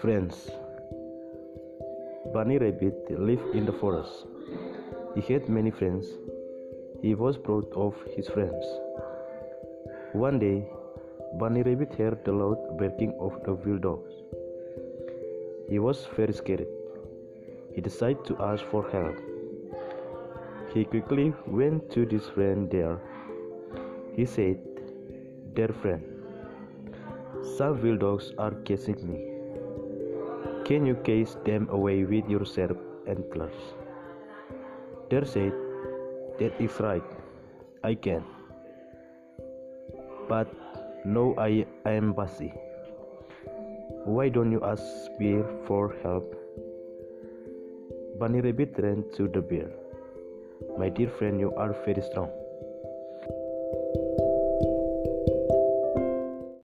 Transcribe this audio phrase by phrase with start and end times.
[0.00, 0.48] Friends
[2.32, 4.26] Bunny Rabbit lived in the forest.
[5.14, 6.06] He had many friends.
[7.02, 8.66] He was proud of his friends.
[10.12, 10.68] One day,
[11.40, 14.12] Bunny Rabbit heard the loud barking of the wild dogs.
[15.68, 16.68] He was very scared.
[17.74, 19.16] He decided to ask for help.
[20.74, 23.00] He quickly went to his friend deer.
[24.14, 24.60] He said,
[25.54, 26.04] Dear friend,
[27.56, 29.37] some wild dogs are chasing me.
[30.68, 32.76] Can you chase them away with your sharp
[33.08, 33.60] antlers?
[35.08, 35.54] Deer said,
[36.38, 37.02] That is right,
[37.82, 38.22] I can.
[40.28, 40.52] But
[41.06, 42.52] now I am busy.
[44.04, 44.84] Why don't you ask
[45.18, 46.36] Bear for help?
[48.18, 49.70] Bunny Rabbit ran to the bear.
[50.76, 52.28] My dear friend, you are very strong.